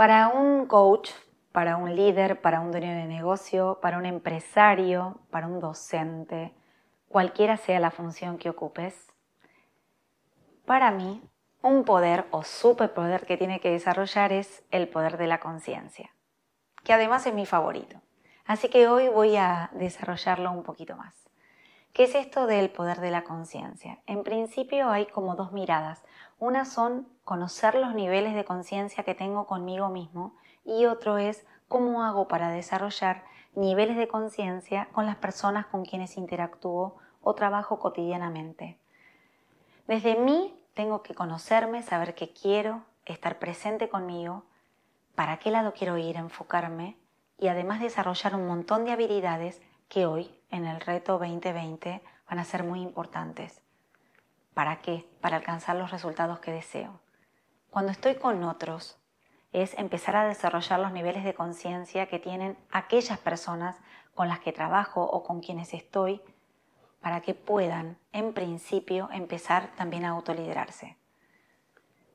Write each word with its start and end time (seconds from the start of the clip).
Para 0.00 0.28
un 0.28 0.64
coach, 0.64 1.10
para 1.52 1.76
un 1.76 1.94
líder, 1.94 2.40
para 2.40 2.62
un 2.62 2.70
dueño 2.70 2.88
de 2.88 3.04
negocio, 3.04 3.80
para 3.82 3.98
un 3.98 4.06
empresario, 4.06 5.20
para 5.30 5.46
un 5.46 5.60
docente, 5.60 6.54
cualquiera 7.10 7.58
sea 7.58 7.78
la 7.80 7.90
función 7.90 8.38
que 8.38 8.48
ocupes, 8.48 9.12
para 10.64 10.90
mí, 10.90 11.22
un 11.60 11.84
poder 11.84 12.24
o 12.30 12.44
superpoder 12.44 13.26
que 13.26 13.36
tiene 13.36 13.60
que 13.60 13.72
desarrollar 13.72 14.32
es 14.32 14.64
el 14.70 14.88
poder 14.88 15.18
de 15.18 15.26
la 15.26 15.38
conciencia, 15.38 16.08
que 16.82 16.94
además 16.94 17.26
es 17.26 17.34
mi 17.34 17.44
favorito. 17.44 18.00
Así 18.46 18.70
que 18.70 18.88
hoy 18.88 19.08
voy 19.08 19.36
a 19.36 19.68
desarrollarlo 19.74 20.50
un 20.50 20.62
poquito 20.62 20.96
más. 20.96 21.29
¿Qué 21.92 22.04
es 22.04 22.14
esto 22.14 22.46
del 22.46 22.70
poder 22.70 23.00
de 23.00 23.10
la 23.10 23.24
conciencia? 23.24 23.98
En 24.06 24.22
principio 24.22 24.90
hay 24.90 25.06
como 25.06 25.34
dos 25.34 25.52
miradas. 25.52 26.04
Una 26.38 26.64
son 26.64 27.08
conocer 27.24 27.74
los 27.74 27.94
niveles 27.94 28.34
de 28.34 28.44
conciencia 28.44 29.02
que 29.02 29.16
tengo 29.16 29.46
conmigo 29.46 29.88
mismo 29.88 30.36
y 30.64 30.86
otro 30.86 31.18
es 31.18 31.44
cómo 31.66 32.04
hago 32.04 32.28
para 32.28 32.50
desarrollar 32.50 33.24
niveles 33.54 33.96
de 33.96 34.06
conciencia 34.06 34.88
con 34.92 35.04
las 35.04 35.16
personas 35.16 35.66
con 35.66 35.84
quienes 35.84 36.16
interactúo 36.16 36.96
o 37.22 37.34
trabajo 37.34 37.80
cotidianamente. 37.80 38.78
Desde 39.88 40.14
mí 40.14 40.54
tengo 40.74 41.02
que 41.02 41.14
conocerme, 41.14 41.82
saber 41.82 42.14
qué 42.14 42.32
quiero, 42.32 42.84
estar 43.04 43.40
presente 43.40 43.88
conmigo, 43.88 44.44
para 45.16 45.38
qué 45.38 45.50
lado 45.50 45.74
quiero 45.74 45.98
ir, 45.98 46.16
enfocarme 46.16 46.96
y 47.36 47.48
además 47.48 47.80
desarrollar 47.80 48.36
un 48.36 48.46
montón 48.46 48.84
de 48.84 48.92
habilidades 48.92 49.60
que 49.90 50.06
hoy 50.06 50.30
en 50.50 50.66
el 50.66 50.80
reto 50.80 51.18
2020 51.18 52.00
van 52.28 52.38
a 52.38 52.44
ser 52.44 52.62
muy 52.62 52.80
importantes. 52.80 53.60
¿Para 54.54 54.80
qué? 54.80 55.04
Para 55.20 55.36
alcanzar 55.36 55.74
los 55.76 55.90
resultados 55.90 56.38
que 56.38 56.52
deseo. 56.52 57.00
Cuando 57.70 57.90
estoy 57.90 58.14
con 58.14 58.42
otros, 58.44 58.98
es 59.52 59.76
empezar 59.76 60.14
a 60.14 60.24
desarrollar 60.24 60.78
los 60.78 60.92
niveles 60.92 61.24
de 61.24 61.34
conciencia 61.34 62.06
que 62.06 62.20
tienen 62.20 62.56
aquellas 62.70 63.18
personas 63.18 63.76
con 64.14 64.28
las 64.28 64.38
que 64.38 64.52
trabajo 64.52 65.02
o 65.02 65.24
con 65.24 65.40
quienes 65.40 65.74
estoy 65.74 66.22
para 67.00 67.20
que 67.20 67.34
puedan, 67.34 67.98
en 68.12 68.32
principio, 68.32 69.08
empezar 69.12 69.74
también 69.74 70.04
a 70.04 70.10
autoliderarse. 70.10 70.98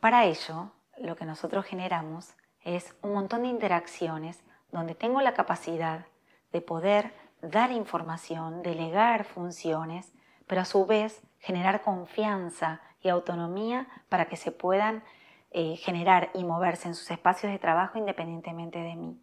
Para 0.00 0.24
ello, 0.24 0.72
lo 0.96 1.16
que 1.16 1.26
nosotros 1.26 1.66
generamos 1.66 2.34
es 2.62 2.96
un 3.02 3.12
montón 3.12 3.42
de 3.42 3.48
interacciones 3.48 4.42
donde 4.72 4.94
tengo 4.94 5.20
la 5.20 5.34
capacidad 5.34 6.06
de 6.50 6.62
poder 6.62 7.27
dar 7.42 7.70
información, 7.70 8.62
delegar 8.62 9.24
funciones, 9.24 10.12
pero 10.46 10.62
a 10.62 10.64
su 10.64 10.86
vez 10.86 11.22
generar 11.38 11.82
confianza 11.82 12.80
y 13.00 13.08
autonomía 13.08 13.86
para 14.08 14.26
que 14.26 14.36
se 14.36 14.50
puedan 14.50 15.04
eh, 15.50 15.76
generar 15.76 16.30
y 16.34 16.44
moverse 16.44 16.88
en 16.88 16.94
sus 16.94 17.10
espacios 17.10 17.52
de 17.52 17.58
trabajo 17.58 17.98
independientemente 17.98 18.78
de 18.80 18.96
mí. 18.96 19.20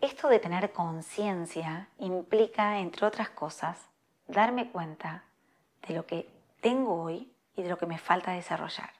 Esto 0.00 0.28
de 0.28 0.38
tener 0.38 0.72
conciencia 0.72 1.88
implica, 1.98 2.78
entre 2.78 3.06
otras 3.06 3.30
cosas, 3.30 3.88
darme 4.28 4.70
cuenta 4.70 5.24
de 5.88 5.94
lo 5.94 6.06
que 6.06 6.30
tengo 6.60 7.02
hoy 7.02 7.32
y 7.56 7.62
de 7.62 7.70
lo 7.70 7.78
que 7.78 7.86
me 7.86 7.98
falta 7.98 8.32
desarrollar. 8.32 8.90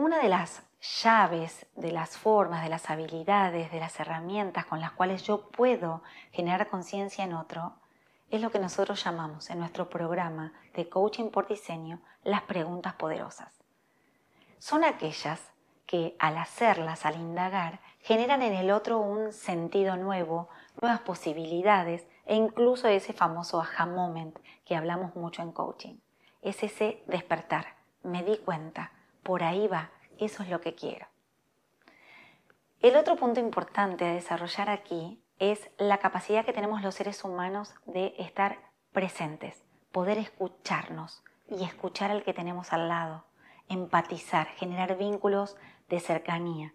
Una 0.00 0.16
de 0.22 0.30
las 0.30 0.62
llaves, 1.02 1.66
de 1.76 1.92
las 1.92 2.16
formas, 2.16 2.62
de 2.62 2.70
las 2.70 2.88
habilidades, 2.88 3.70
de 3.70 3.80
las 3.80 4.00
herramientas 4.00 4.64
con 4.64 4.80
las 4.80 4.92
cuales 4.92 5.24
yo 5.24 5.50
puedo 5.50 6.02
generar 6.32 6.70
conciencia 6.70 7.22
en 7.22 7.34
otro, 7.34 7.74
es 8.30 8.40
lo 8.40 8.50
que 8.50 8.60
nosotros 8.60 9.04
llamamos 9.04 9.50
en 9.50 9.58
nuestro 9.58 9.90
programa 9.90 10.54
de 10.72 10.88
coaching 10.88 11.28
por 11.28 11.48
diseño 11.48 12.00
las 12.24 12.40
preguntas 12.40 12.94
poderosas. 12.94 13.52
Son 14.58 14.84
aquellas 14.84 15.52
que 15.84 16.16
al 16.18 16.38
hacerlas, 16.38 17.04
al 17.04 17.16
indagar, 17.16 17.80
generan 18.00 18.40
en 18.40 18.54
el 18.54 18.70
otro 18.70 19.00
un 19.00 19.34
sentido 19.34 19.96
nuevo, 19.96 20.48
nuevas 20.80 21.00
posibilidades 21.00 22.06
e 22.24 22.36
incluso 22.36 22.88
ese 22.88 23.12
famoso 23.12 23.60
aha 23.60 23.84
moment 23.84 24.38
que 24.64 24.76
hablamos 24.76 25.14
mucho 25.14 25.42
en 25.42 25.52
coaching. 25.52 25.96
Es 26.40 26.62
ese 26.62 27.02
despertar, 27.06 27.74
me 28.02 28.22
di 28.22 28.38
cuenta, 28.38 28.92
por 29.22 29.42
ahí 29.42 29.68
va, 29.68 29.90
eso 30.18 30.42
es 30.42 30.48
lo 30.48 30.60
que 30.60 30.74
quiero. 30.74 31.06
El 32.80 32.96
otro 32.96 33.16
punto 33.16 33.40
importante 33.40 34.06
a 34.06 34.12
desarrollar 34.12 34.70
aquí 34.70 35.22
es 35.38 35.70
la 35.78 35.98
capacidad 35.98 36.44
que 36.44 36.52
tenemos 36.52 36.82
los 36.82 36.94
seres 36.94 37.24
humanos 37.24 37.74
de 37.86 38.14
estar 38.18 38.58
presentes, 38.92 39.62
poder 39.92 40.18
escucharnos 40.18 41.22
y 41.48 41.64
escuchar 41.64 42.10
al 42.10 42.22
que 42.22 42.34
tenemos 42.34 42.72
al 42.72 42.88
lado, 42.88 43.24
empatizar, 43.68 44.46
generar 44.48 44.96
vínculos 44.96 45.56
de 45.88 46.00
cercanía. 46.00 46.74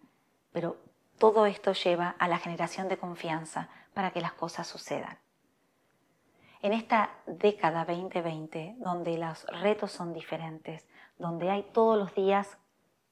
Pero 0.52 0.78
todo 1.18 1.46
esto 1.46 1.74
lleva 1.74 2.16
a 2.20 2.28
la 2.28 2.38
generación 2.38 2.88
de 2.88 2.98
confianza 2.98 3.70
para 3.94 4.12
que 4.12 4.22
las 4.22 4.34
cosas 4.34 4.68
sucedan. 4.68 5.18
En 6.66 6.74
esta 6.74 7.12
década 7.28 7.86
2020, 7.86 8.78
donde 8.80 9.20
los 9.20 9.46
retos 9.62 9.92
son 9.92 10.14
diferentes, 10.14 10.88
donde 11.20 11.52
hay 11.52 11.62
todos 11.62 11.96
los 11.96 12.16
días 12.16 12.58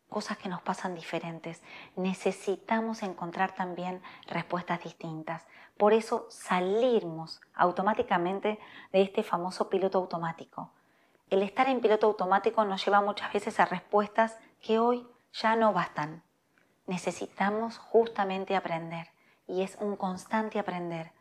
cosas 0.09 0.39
que 0.39 0.49
nos 0.49 0.63
pasan 0.63 0.95
diferentes, 0.95 1.61
necesitamos 1.95 3.03
encontrar 3.03 3.53
también 3.53 4.01
respuestas 4.25 4.83
distintas. 4.83 5.45
Por 5.77 5.93
eso 5.93 6.25
salimos 6.31 7.41
automáticamente 7.53 8.57
de 8.91 9.03
este 9.03 9.21
famoso 9.21 9.69
piloto 9.69 9.99
automático. 9.99 10.71
El 11.29 11.43
estar 11.43 11.69
en 11.69 11.79
piloto 11.79 12.07
automático 12.07 12.65
nos 12.65 12.83
lleva 12.83 13.01
muchas 13.01 13.31
veces 13.31 13.59
a 13.59 13.65
respuestas 13.65 14.39
que 14.61 14.79
hoy 14.79 15.07
ya 15.31 15.55
no 15.55 15.73
bastan. 15.73 16.23
Necesitamos 16.87 17.77
justamente 17.77 18.55
aprender 18.55 19.09
y 19.45 19.61
es 19.61 19.77
un 19.79 19.95
constante 19.95 20.57
aprender. 20.57 21.11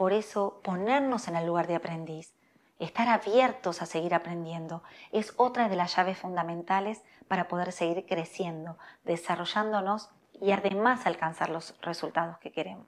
Por 0.00 0.14
eso 0.14 0.62
ponernos 0.64 1.28
en 1.28 1.36
el 1.36 1.44
lugar 1.44 1.66
de 1.66 1.74
aprendiz, 1.74 2.34
estar 2.78 3.06
abiertos 3.06 3.82
a 3.82 3.84
seguir 3.84 4.14
aprendiendo, 4.14 4.82
es 5.12 5.34
otra 5.36 5.68
de 5.68 5.76
las 5.76 5.94
llaves 5.94 6.16
fundamentales 6.16 7.04
para 7.28 7.48
poder 7.48 7.70
seguir 7.70 8.06
creciendo, 8.06 8.78
desarrollándonos 9.04 10.08
y 10.32 10.52
además 10.52 11.04
alcanzar 11.04 11.50
los 11.50 11.78
resultados 11.82 12.38
que 12.38 12.50
queremos. 12.50 12.86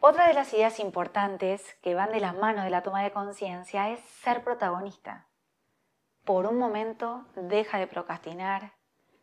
Otra 0.00 0.26
de 0.26 0.34
las 0.34 0.52
ideas 0.52 0.80
importantes 0.80 1.76
que 1.82 1.94
van 1.94 2.10
de 2.10 2.18
la 2.18 2.32
mano 2.32 2.64
de 2.64 2.70
la 2.70 2.82
toma 2.82 3.04
de 3.04 3.12
conciencia 3.12 3.90
es 3.90 4.00
ser 4.00 4.42
protagonista. 4.42 5.28
Por 6.24 6.46
un 6.46 6.58
momento 6.58 7.26
deja 7.36 7.78
de 7.78 7.86
procrastinar, 7.86 8.72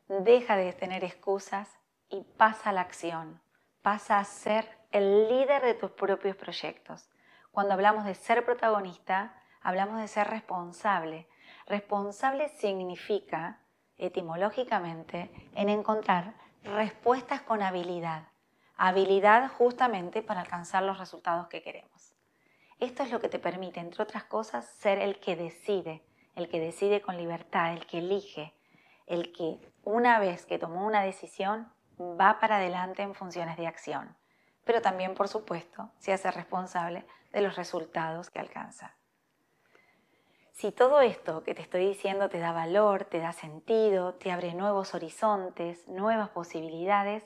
deja 0.07 0.55
de 0.55 0.71
tener 0.71 1.03
excusas 1.03 1.77
y 2.07 2.23
pasa 2.37 2.69
a 2.69 2.73
la 2.73 2.79
acción, 2.79 3.41
pasa 3.81 4.17
a 4.17 4.23
ser 4.23 4.80
el 4.91 5.29
líder 5.29 5.61
de 5.61 5.73
tus 5.73 5.91
propios 5.91 6.35
proyectos. 6.35 7.09
Cuando 7.51 7.73
hablamos 7.73 8.05
de 8.05 8.15
ser 8.15 8.43
protagonista, 8.43 9.33
hablamos 9.61 9.99
de 10.01 10.07
ser 10.07 10.27
responsable. 10.27 11.27
Responsable 11.65 12.49
significa, 12.49 13.61
etimológicamente, 13.97 15.31
en 15.55 15.69
encontrar 15.69 16.33
respuestas 16.63 17.41
con 17.41 17.61
habilidad. 17.61 18.27
Habilidad 18.75 19.49
justamente 19.51 20.21
para 20.21 20.41
alcanzar 20.41 20.83
los 20.83 20.97
resultados 20.97 21.47
que 21.47 21.61
queremos. 21.61 22.13
Esto 22.79 23.03
es 23.03 23.11
lo 23.11 23.19
que 23.19 23.29
te 23.29 23.39
permite, 23.39 23.79
entre 23.79 24.03
otras 24.03 24.25
cosas, 24.25 24.65
ser 24.65 24.99
el 24.99 25.19
que 25.19 25.35
decide, 25.35 26.03
el 26.35 26.49
que 26.49 26.59
decide 26.59 27.01
con 27.01 27.15
libertad, 27.15 27.73
el 27.73 27.85
que 27.85 27.99
elige, 27.99 28.53
el 29.05 29.31
que 29.31 29.59
una 29.83 30.19
vez 30.19 30.45
que 30.45 30.59
tomó 30.59 30.85
una 30.85 31.03
decisión 31.03 31.71
va 31.99 32.39
para 32.39 32.57
adelante 32.57 33.03
en 33.03 33.13
funciones 33.13 33.55
de 33.57 33.67
acción, 33.67 34.17
pero 34.65 34.81
también, 34.81 35.13
por 35.13 35.27
supuesto, 35.27 35.91
se 35.97 36.13
hace 36.13 36.31
responsable 36.31 37.05
de 37.31 37.41
los 37.41 37.55
resultados 37.55 38.29
que 38.29 38.39
alcanza. 38.39 38.95
Si 40.51 40.71
todo 40.71 41.01
esto 41.01 41.43
que 41.43 41.55
te 41.55 41.61
estoy 41.61 41.87
diciendo 41.87 42.29
te 42.29 42.39
da 42.39 42.51
valor, 42.51 43.05
te 43.05 43.19
da 43.19 43.33
sentido, 43.33 44.13
te 44.13 44.31
abre 44.31 44.53
nuevos 44.53 44.93
horizontes, 44.93 45.87
nuevas 45.87 46.29
posibilidades, 46.29 47.25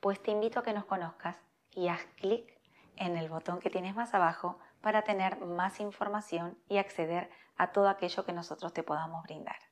pues 0.00 0.22
te 0.22 0.30
invito 0.30 0.60
a 0.60 0.62
que 0.62 0.72
nos 0.72 0.84
conozcas 0.84 1.36
y 1.72 1.88
haz 1.88 2.04
clic 2.16 2.56
en 2.96 3.16
el 3.16 3.28
botón 3.28 3.58
que 3.58 3.70
tienes 3.70 3.96
más 3.96 4.14
abajo 4.14 4.58
para 4.80 5.02
tener 5.02 5.40
más 5.40 5.80
información 5.80 6.58
y 6.68 6.78
acceder 6.78 7.28
a 7.56 7.72
todo 7.72 7.88
aquello 7.88 8.24
que 8.24 8.32
nosotros 8.32 8.72
te 8.72 8.84
podamos 8.84 9.24
brindar. 9.24 9.65